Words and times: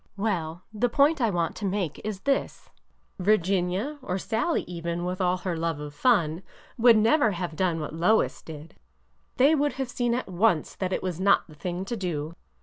''Well,— 0.27 0.63
the 0.73 0.89
point 0.89 1.21
I 1.21 1.29
want 1.29 1.55
to 1.57 1.65
make 1.65 2.01
is 2.03 2.21
this: 2.21 2.71
Virginia— 3.19 3.99
or 4.01 4.17
Sallie, 4.17 4.63
even, 4.63 5.05
with 5.05 5.21
all 5.21 5.37
her 5.37 5.55
love 5.55 5.79
of 5.79 5.93
fun— 5.93 6.41
would 6.75 6.97
never 6.97 7.33
have 7.33 7.55
done 7.55 7.79
what 7.79 7.93
Lois 7.93 8.41
did. 8.41 8.73
They 9.37 9.53
would 9.53 9.73
have 9.73 9.89
seen 9.89 10.15
at 10.15 10.27
once 10.27 10.75
that 10.77 10.91
it 10.91 11.03
was 11.03 11.19
not 11.19 11.45
the 11.47 11.53
thing 11.53 11.85
to 11.85 11.95
do. 11.95 12.33